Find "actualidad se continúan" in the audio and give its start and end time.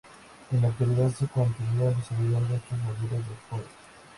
0.69-1.95